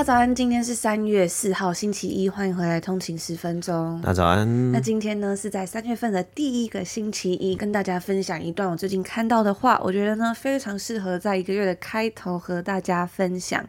[0.00, 4.00] 家早安，今天是三月四号，星期一，欢迎回来通勤十分钟。
[4.00, 4.72] 大家早安。
[4.72, 13.62] 那今天呢是在三月份的第一个星期一，跟大家分享一段我最近看到的话，我觉得呢非常适合在一个月的开头和大家分享。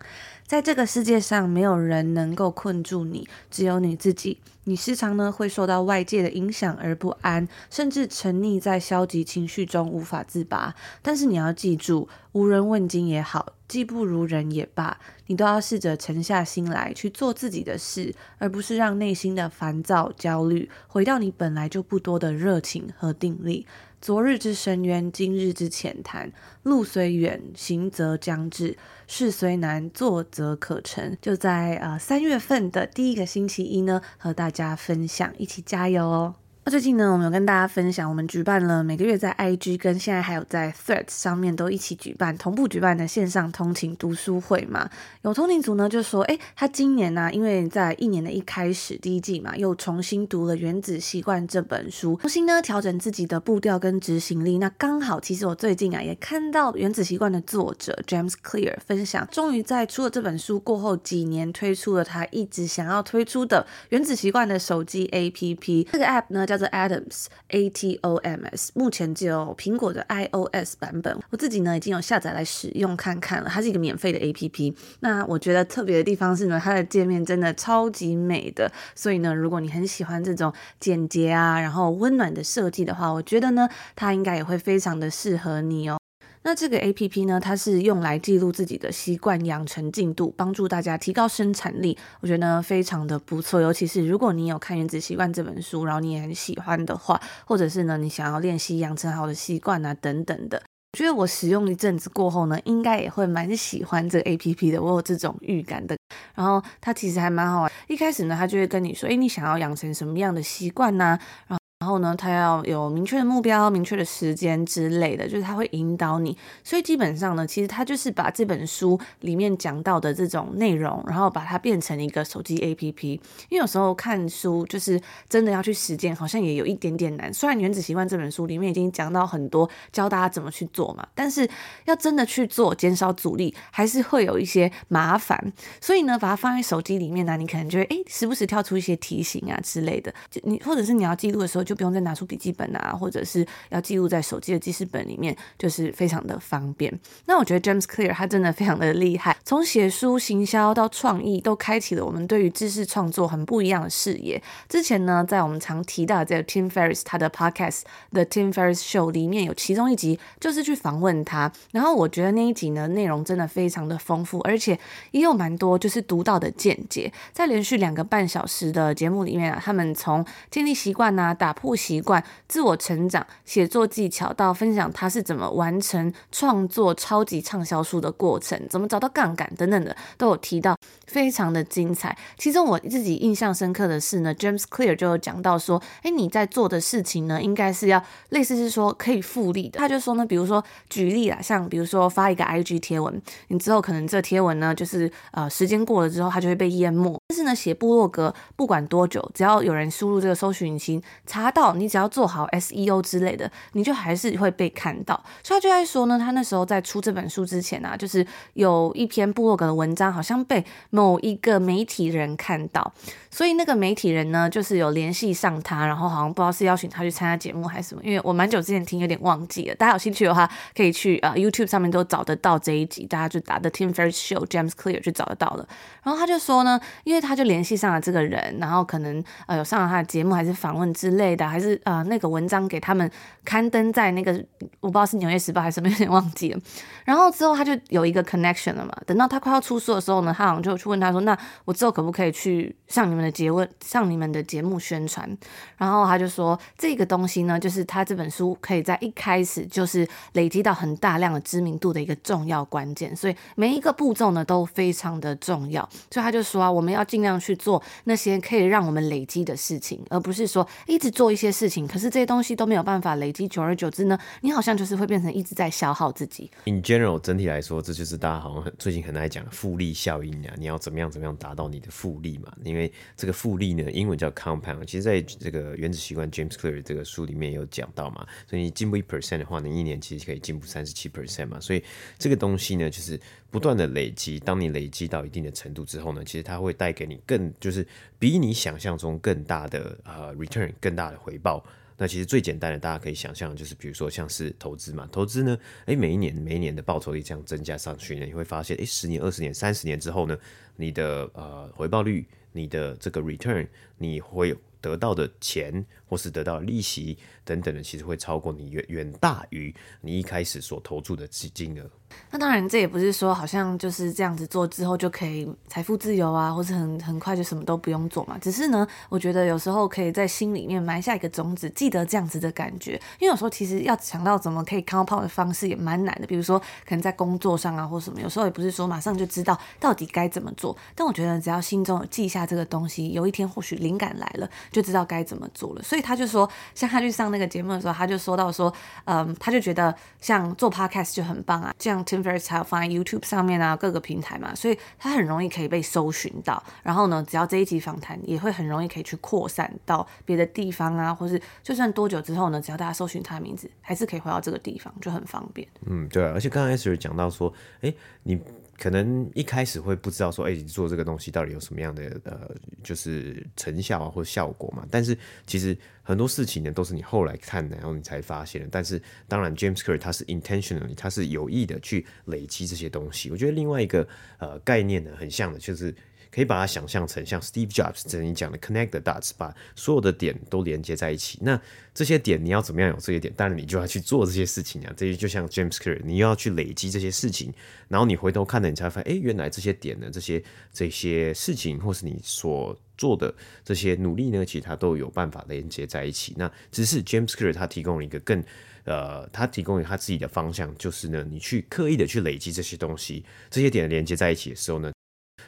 [0.52, 4.38] 在这个世界上，没有人能够困住你，只有你自己。
[4.66, 10.76] 你时常呢会受到外界的影响而不安，甚至沉溺在消极情绪中无法自拔。
[11.02, 23.66] 但是你要记住，无人问津也好，技不如人也罢，你都要试着沉下心来去做自己的事，而不是让内心的烦躁、焦虑毁掉你本来就不多的热情和定力。
[24.02, 26.32] 昨日之深渊，今日之浅谈。
[26.64, 31.16] 路虽远，行则将至；事虽难，做则可成。
[31.22, 36.36] 就在呃三月份的第一个星期一呢，和大家分享，一起加油哦！
[36.64, 44.88] 那最近呢，我们有跟大家分享，我们举办了每个月在 IG 跟现在还有在 Threads 上面都一起举办同步举办的线上通勤读书会嘛。
[45.24, 54.60] 有通勤族呢就说，诶，他今年呢、啊，因为在一年的一开始第一季嘛，又重新读了《原子习惯》这本书，重新呢调整自己的步调跟执行力。
[54.60, 65.88] 那刚好，其实我最近啊也看到《原子习惯》的作者 James Clear 分享，终于在出了这本书过后几年，推出了他一直想要推出的《原子习惯》的手机 APP。
[65.92, 71.18] 这个 App 呢，叫做 Atoms A T O M S，目前只有苹果的 iOS 版本。
[71.30, 74.76] 我自己呢已经有下载来使用看看了，它是一个免费的 APP。
[75.00, 78.70] 那我觉得特别的地方是呢，它的界面真的超级美的。
[78.94, 86.01] 所以呢，如果你很喜欢这种简洁啊，然后温暖的设计的话，我觉得呢，它应该也会非常的适合你哦。
[86.44, 91.96] 那这个 APP 呢，它是用来记录自己的习惯养成进度，帮助大家提高生产力。
[92.20, 100.62] 我觉得呢非常的不错，尤其是如果你有看《原子习惯》这本书，然后你也很喜欢的话，或者是呢你想要练习养成好的习惯啊等等的，
[100.94, 105.96] 我觉得我使用一阵子过后呢，应该也会蛮喜欢这个 APP 的，我有这种预感的。
[106.34, 111.20] 然后它其实还蛮好玩，一开始呢，它就会跟你说，诶，你想要养成什么样的习惯呢？
[111.48, 116.38] 然后然后呢，他要有明确的目标、明确的时间之类的，就是他会引导你。
[116.64, 123.08] 所以基本上呢，其实他就是把这本书里面讲到的这种内容，然后把它变成一个手机 APP。
[123.08, 123.20] 因
[123.54, 127.34] 为有时候看书就是真的要去实践，好像也有一点点难。
[127.34, 131.50] 虽然《原子习惯》这本书里面已经讲到很多教大家怎么去做嘛，但是
[131.86, 135.52] 要真的去做，减少阻力，还是会有一些麻烦。
[135.82, 140.14] 所以呢，把它放在手机里面呢，你可能就会诶，时不时跳出一些提醒啊之类的。
[140.30, 146.94] 就你或者是你要记录的时候，就不用再拿出笔记本啊，或者是要记录在手机的记事本里面，就是非常的方便。
[147.28, 154.44] 那我觉得 James Clear 他真的非常的厉害，从写书、行销到创意，都开启了我们对于知识创作很不一样的视野。
[154.68, 164.78] 之前呢，在我们常提到的这个 Tim Ferriss 他的 Podcast The Tim Ferriss Show 里面有其中一集就是去访问他，然后我觉得那一集呢内容真的非常的丰富，而且
[165.12, 167.10] 也有蛮多就是独到的见解。
[167.32, 182.18] 在连续两个半小时的节目里面啊，他们从建立习惯啊，打不习惯、自我成长、写作技巧，到分享他是怎么完成创作超级畅销书的过程，怎么找到杠杆等等的，都有提到，非常的精彩。
[182.36, 189.78] 其中我自己印象深刻的是呢，James Clear 就有讲到说，哎，你在做的事情呢，应该是要类似是说可以复利的。
[189.78, 197.21] 他就说呢，比如说举例啦，像比如说发一个 IG 贴文，你之后可能这贴文呢，就是呃时间过了之后，它就会被淹没。
[197.42, 201.74] 是呢，写部落格不管多久，只要有人输入这个搜寻引擎查到。
[201.74, 205.16] 你只要做好 SEO 之类的，你就还是会被看到。
[205.42, 212.94] 所以他就在说呢，他那时候在出这本书之前啊，就是有一篇部落格的文章，好像被某一个媒体人看到，
[213.32, 219.76] 所以那个媒体人呢，就是有联系上他，然后好像不知道是邀请他去参加节目还是什么，因为我蛮久之前听，有点忘记了。
[219.76, 225.66] 大家有兴趣的话，可以去呃 YouTube 上面都找得到这一集，大家就打 The Tim Ferriss Show James Clear 就找得到了。
[226.04, 233.10] 然后他就说呢，因为他就联系上了这个人，然后可能呃有上了他的节目还是访问之类的，还是呃那个文章给他们
[233.46, 234.34] 刊登在那个
[234.82, 236.60] 我不知道是纽约时报还是什么，有点忘记了。
[237.06, 245.38] 然后之后他就有一个 connection 了嘛，等到他快要出书的时候呢，他好像就去问他说：“那我之后可不可以去向你们的节目，上你们的节目宣传？”
[245.78, 266.50] 然后他就说：“这个东西呢，就是他这本书可以在一开始就是累积到很大量的知名度的一个重要关键，所以每一个步骤呢都非常的重要。”所以他就说啊，我们要尽量去做那些可以让我们累积的事情，而不是说一直做一些事情，可是这些东西都没有办法累积，久而久之呢，你好像就是会变成一直在消耗自己。
[266.66, 272.52] In general，整体来说，这就是大家好像很最近很爱讲的复利效应啊，你要怎么样怎么样达到你的复利嘛？
[272.64, 281.84] 因为这个复利呢，英文叫 compound，其实在这个原子习惯 James Clear 这个书里面有讲到嘛，所以你进步一 percent 的话，呢一年其实可以进步三十七 percent 嘛，所以
[282.18, 287.86] 这个东西呢，就是不断的累积，当你累积到一定的程度之后呢，其实它会带给你更就是
[288.18, 291.64] 比你想象中更大的呃 return，更大的回报。
[292.02, 295.56] 那其实最简单的，大家可以想象，就是比如说像是投资嘛，投资呢，
[295.86, 300.36] 诶，每一年每一年的报酬率这样增加上去呢，你会发现，诶，十年、二十年、三十年之后呢，
[300.76, 303.68] 你的呃回报率，你的这个 return，
[304.00, 309.72] 你会得到的钱或是得到的利息等等的，其实会超过你远远大于
[310.02, 311.88] 你一开始所投注的金金额。
[312.30, 318.38] 那当然，这也不是说好像就是这样子做之后就可以财富自由啊，或是很很快就什么都不用做嘛。
[318.40, 322.94] 只是呢，我觉得有时候可以在心里面埋下一个种子，记得这样子的感觉。
[323.20, 326.28] 因为有时候其实要想到怎么可以靠泡的方式也蛮难的。
[326.28, 330.76] 比如说，可能在工作上啊，或什么，有时候也不是说马上就知道到底该怎么做。
[330.96, 335.84] 但我觉得只要心中有记下这个东西，有一天或许灵感来了，就知道该怎么做了。
[335.84, 338.74] 所以他就说，像他去上那个节目的时候，他就说到说，
[339.06, 342.01] 嗯，他就觉得像做 podcast 就很棒啊，这样。
[342.06, 346.62] Tim Ferriss 还有放在 YouTube 上面啊，各个平台嘛，所以它很容易可以被搜寻到。
[346.84, 355.68] 然后呢，只要这一集访谈也会很容易可以去扩散到别的地方啊，或是就算多久之后呢，只要大家搜寻他的名字，还是可以回到这个地方，就很方便。
[355.86, 357.94] 嗯，对，而且刚刚 S 讲到说，哎，
[358.24, 358.40] 你。
[358.82, 362.50] 可能一开始会不知道说，哎，你做这个东西到底有什么样的呃，
[362.82, 364.84] 就是成效啊或效果嘛？
[364.90, 368.68] 但是其实很多事情呢，都是你后来看，然后你才发现。
[368.72, 373.30] 但是当然，James Clear 他是 intentionally，他是有意的去累积这些东西。
[373.30, 374.08] 我觉得另外一个
[374.40, 375.94] 呃概念呢，很像的，就是。
[376.32, 381.38] 可以把它想象成像 Steve Jobs 这里讲的 connect the dots，把所有的点都连接在一起。
[381.42, 381.60] 那
[381.94, 383.34] 这些点你要怎么样有这些点？
[383.36, 384.94] 当然你就要去做这些事情啊。
[384.96, 387.54] 这些就像 James Clear，你要去累积这些事情，
[387.90, 390.42] 然后你回头看了，你才发现，哎，原来这些点呢，这些
[390.72, 393.34] 这些事情，或是你所做的
[393.66, 396.34] 这些努力呢，其实它都有办法连接在一起。
[396.38, 398.42] 那只是 James Clear 他提供了一个更
[398.86, 404.92] 呃，他提供了他自己的方向，就是呢，你去刻意的去累积这些东西，这些点连接在一起的时候呢。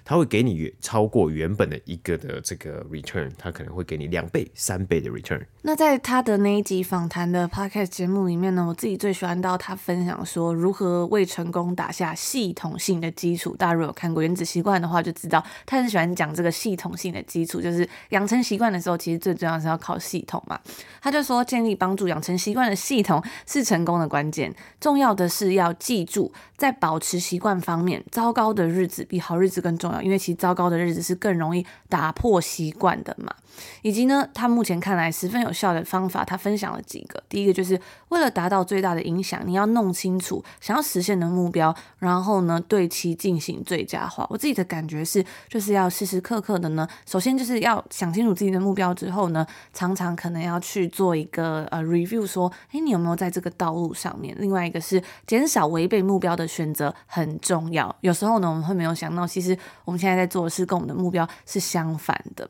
[0.05, 5.41] 他会给你超过原本的一个的这个 return，他可能会给你两倍、三倍的 return。
[5.61, 13.55] 那在他的那一集访谈的 podcast 节目里面呢，我自己最喜欢到他分享说如何为成功打下系统性的基础。
[13.55, 20.59] 大家如果有看过《原子习惯》的话，就知道他很喜欢讲这个系统性的基础，就是养成习惯的时候，其实最重要是要靠系统嘛。
[21.01, 24.53] 他就说，建立帮助养成习惯的系统是成功的关键。
[24.81, 29.92] 重要的是要记住，在保持习惯方面，糟糕的日子比好日子更重要。
[30.01, 33.33] 因为其实糟糕的日子是更容易打破习惯的嘛，
[33.81, 37.21] 以及呢，他目前看来十分有效的方法，他分享了几个。
[37.27, 37.79] 第一个就是
[38.09, 44.25] 为了达到最大的影响，你要弄清楚想要实现的目标，然后呢，对其进行最佳化。
[44.29, 54.35] 我自己的感觉是，就是要时时刻刻的呢，首先就是要想清楚自己的目标之后呢，常常可能要去做一个呃 review，说，诶，你有没有在这个道路上面？
[54.39, 57.93] 另外一个是减少违背目标的选择很重要。
[58.01, 62.47] 有时候呢，我们会没有想到，其实我们现在在做的事跟我们的目标是相反的。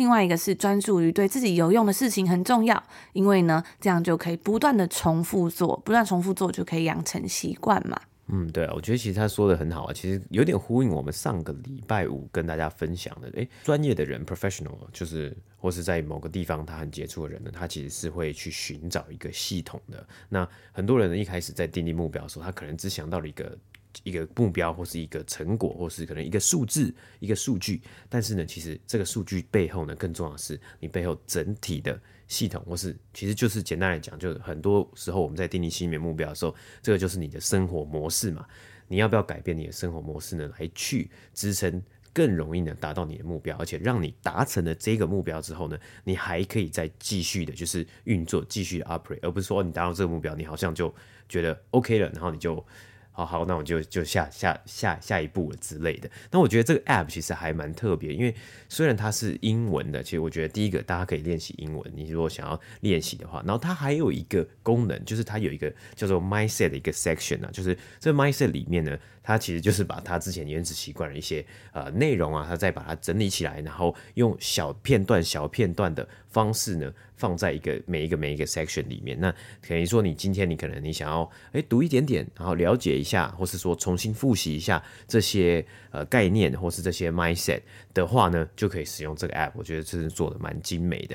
[0.00, 8.00] 另外一个是专注于对自己有用的事情很重要，因为呢，这样就可以不断的重复做，不断重复做就可以养成习惯嘛。
[8.28, 20.06] 嗯，对啊，我觉得其实他说的很好啊，其实有点呼应我们上个礼拜五跟大家分享的，诶，专业的人 professional 就是或是在某个地方他很杰出的人呢，他其实是会去寻找一个系统的。
[20.30, 23.54] 那很多人呢，一开始在订立目标的时候，他可能只想到了一个。
[24.02, 38.46] 一个目标，或是一个成果，或是可能一个数字、一个数据，但是呢，其实这个数据背后呢，更重要的是你背后整体的系统，或是其实就是简单来讲，就是很多时候我们在定立心里面目标的时候，这个就是你的生活模式嘛。
[38.88, 40.50] 你要不要改变你的生活模式呢？
[40.58, 41.82] 来去支撑
[42.12, 50.92] 更容易的达到你的目标，而且让你达成了这个目标之后呢，你还可以再继续的，就是运作，继续的 operate，而不是说你达到这个目标，你好像就
[51.28, 52.64] 觉得 OK 了，然后你就。
[53.12, 56.08] 好好，那我就就下下下下一步了之类的。
[56.30, 58.34] 那我觉得这个 app 其实还蛮特别，因为
[58.68, 61.92] 虽然它是英文的，其实我觉得第一个大家可以练习英文。
[61.94, 76.90] 你如果想要练习的话，然后它还有一个功能，就是它有一个叫做 mindset 的一个 section 啊，就是这 mindset 里面呢，它其实就是把它之前原子习惯的一些呃内容啊，它再把它整理起来，然后用小片段、小片段的方式呢。
[77.20, 87.60] 放在一个每一个每一个 section 里面，那可以说你今天你可能你想要诶读一点点，然后了解一下，或是说重新复习一下这些呃概念，或是这些 mindset
[87.92, 89.52] 的话呢，就可以使用这个 app。
[89.54, 91.14] 我觉得这是做的蛮精美的。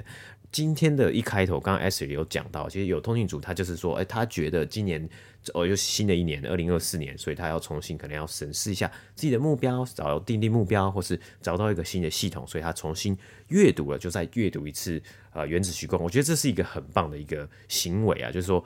[0.55, 5.05] 今天的一开头，刚刚 Ashley 有讲到，其实有通讯组他就是说，哎，他觉得今年
[5.53, 13.17] 哦又新的一年，二零二四年，所以他要重新可能要审视一下自己的目标，找定定目标，或是找到一个新的系统，所以他重新
[13.49, 15.01] 阅读了，就再阅读一次
[15.33, 15.97] 呃《原子虚构》。
[16.01, 18.63] 我觉得这是一个很棒的一个行为啊，就是说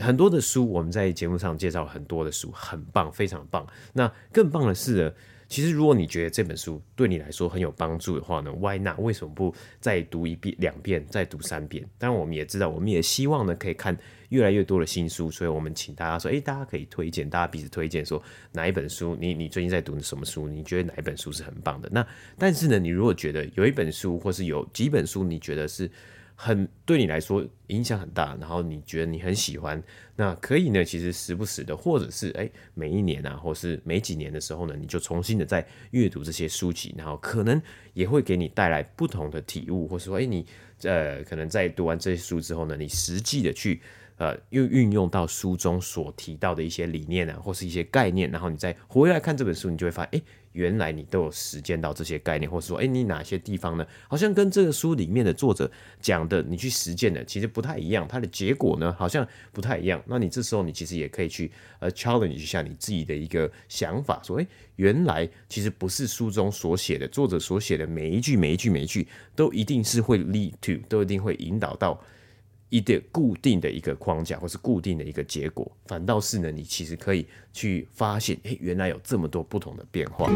[0.00, 3.66] 很多的书我们在节目上介绍很多的书，很棒，非常棒。
[3.94, 5.12] 那更棒的是呢。
[5.52, 8.98] 其实，如果你觉得这本书对你来说很有帮助的话呢，Why not？
[8.98, 11.86] 为什么不再读一遍、两遍，再读三遍？
[11.98, 13.94] 当然，我们也知道，我们也希望呢，可以看
[14.30, 15.30] 越来越多的新书。
[15.30, 20.48] 所以，我们请大家说，诶，大家可以推荐，大家彼此推荐，说哪一本书，你你最近在读什么书？
[20.48, 21.88] 你觉得哪一本书是很棒的？
[21.92, 22.06] 那
[22.38, 25.90] 但是呢，你如果觉得有一本书，或是有几本书，你觉得是。
[26.44, 29.80] 很对你来说影响很大，然后你觉得你很喜欢，
[30.16, 37.62] 那可以呢，其实时不时的，或者是诶，每一年啊，或是每几年的时候呢，你就重新的再阅读这些书籍，然后可能
[37.94, 40.44] 也会给你带来不同的体悟，或是说，诶，你
[40.82, 43.80] 呃，可能在读完这些书之后呢，你实际的去。
[44.18, 50.22] 呃，又运用到书中所提到的一些理念啊，或是一些概念，然后你再回来看这本书，你就会发现，哎，
[50.52, 60.02] 原来你都有实践到这些概念，或是说，哎，你哪些地方呢，好像跟这个书里面的作者讲的，你去实践的其实不太一样，它的结果呢，好像不太一样。
[60.06, 72.02] 那你这时候，你其实也可以去呃 challenge 一下你自己的一个想法，说，哎，原来其实不是书中所写的，作者所写的每一句、每一句、每一句，都一定是会 lead to，都一定会引导到。
[72.72, 80.26] 一个固定的一个框架，或是固定的一个结果，反倒是呢，你其实可以去发现，诶，原来有这么多不同的变化。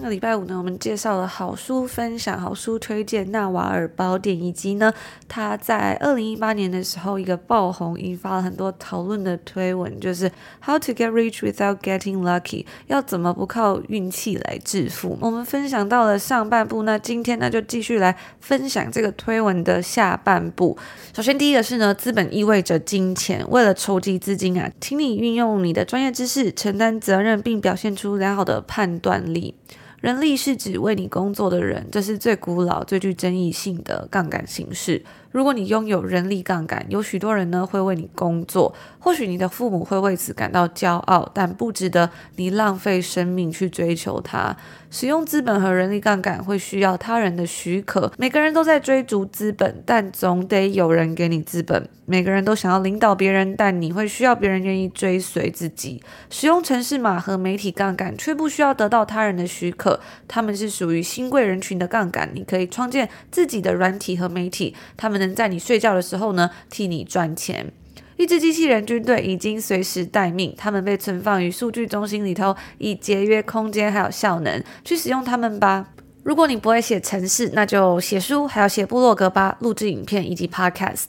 [0.00, 4.90] 上个礼拜五呢，我们介绍了好书分享、好书推荐《纳瓦尔宝典》，以及呢，
[5.28, 10.32] 他在二零一八年的时候一个爆红、引发了很多讨论的推文，就是
[10.64, 15.18] How to get rich without getting lucky，要怎么不靠运气来致富？
[15.20, 20.78] 我们分享到了上半部，那今天呢，就继续来分享这个推文的下半部。
[21.14, 29.54] 首先，第一个是呢，资本意味着金钱，为了筹集资金啊，请你运用你的专业知识，承担责任，并表现出良好的判断力。
[30.00, 35.02] 人力是指为你工作的人，这是最古老、最具争议性的杠杆形式。
[35.30, 44.56] 如果你拥有人力杠杆，有许多人呢会为你工作，或许你的父母会为此感到骄傲，但不值得你浪费生命去追求它。
[44.90, 48.12] 使用资本和人力杠杆会需要他人的许可。
[48.18, 51.88] 每个人都在追逐资本，但总得有人给你资本。
[52.06, 56.02] 每个人都想要领导别人，但你会需要别人愿意追随自己。
[56.28, 62.28] 使用城市码和媒体杠杆却不需要得到他人的许可，他们是属于新贵人群的杠杆。
[62.34, 67.72] 你可以创建自己的软体和媒体，他们能在你睡觉的时候呢替你赚钱。
[68.16, 74.62] 一支机器人军队已经随时待命，他们被存放于数据中心里头，以节约空间还有效能。
[74.84, 75.90] 去使用它们吧。
[76.22, 81.06] 如果你不会写程式，那就写书，还要写部落格吧，录制影片以及 podcast。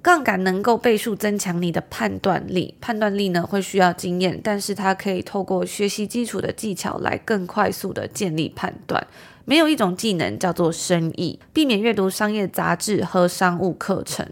[0.00, 9.04] 杠杆能够倍数增强你的判断力，判断力呢会需要经验，但是它可以透过学习基础的技巧来更快速的建立判断。
[9.44, 14.26] 没有一种技能叫做生意，避免阅读商业杂志和商务课程，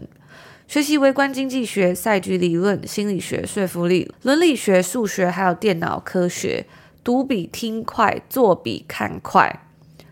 [0.67, 6.65] 学习微观经济学、赛局理论、心理学、说服力、伦理学、数学，还有电脑科学。
[7.03, 9.63] 读比听快，做比看快。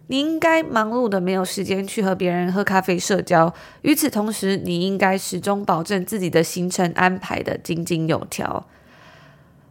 [0.08, 3.54] 你应该忙碌的没有时间去和别人喝咖啡社交。
[3.84, 8.66] 与此同时，你应该始终保证自己的行程安排的井井有条。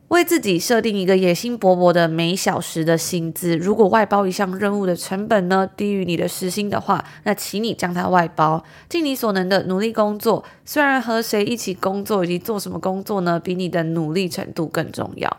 [0.09, 3.55] 为自己设定一个野心勃勃的每小时的薪资。
[3.59, 10.43] 如果外包一项任务的成本呢，低于你的时薪的话，那请你将它外包，尽你所能的努力工作。
[10.65, 15.37] 虽然和谁一起工作以及做什么工作呢，比你的努力程度更重要。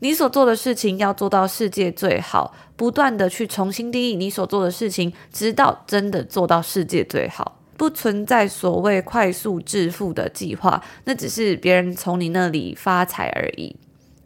[0.00, 7.60] 你所做的事情要做到世界最好，不断地去重新定义你所做的事情，直到真的做到世界最好。
[7.76, 13.74] 不存在所谓快速致富的计划，那只是别人从你那里发财而已。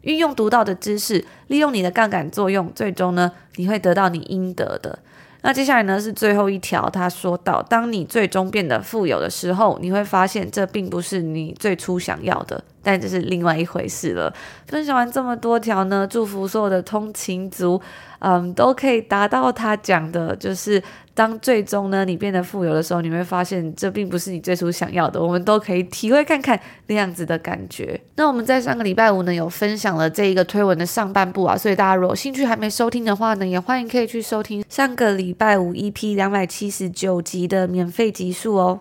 [0.01, 4.99] 运用独到的知识，利用你的杠杆作用，最终呢，你会得到你应得的。
[5.41, 12.61] 那接下来呢，是最后一条，他说到，当你最终变得富有的时候，你会发现这并不是你最初想要的。
[12.81, 14.33] 但这是另外一回事了。
[14.67, 17.81] 分享完这么多条呢，祝福所有的通勤族，
[18.19, 20.81] 嗯，都可以达到他讲的，就是
[21.13, 25.21] 当最终呢你变得富有的时候，你会发现这并不是你最初想要的。
[25.21, 27.99] 我们都可以体会看看那样子的感觉。
[28.15, 38.79] 那我们在上个礼拜五呢有分享了这一个推文的上半部啊，所以大家如果兴趣还没收听的话呢，也欢迎可以去收听上个礼拜五 EP 两百七十九集的免费集数哦。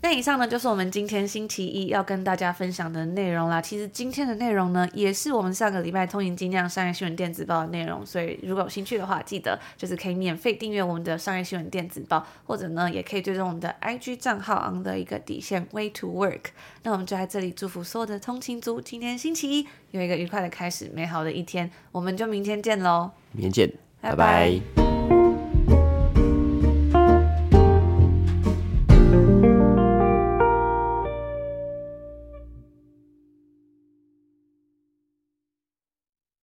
[0.00, 3.60] 那以上呢，就是我们今天星期一要跟大家分享的内容啦。
[3.60, 8.06] 其实今天的内容呢，也是我们上个礼拜通勤精酿商业新闻电子报的内容。
[8.06, 16.50] 所以如果有兴趣的话，记得就是可以免费订阅我们的商业新闻电子报，或者呢，也可以追踪我们的 IG 账号 on 的一个底线 Way to Work。
[16.84, 21.68] 那我们就在这里祝福所有的通勤族，今天星期一有一个愉快的开始，美好的一天。
[21.90, 23.68] 我们就明天见喽，明天见，
[24.00, 24.16] 拜拜。
[24.16, 24.97] 拜拜。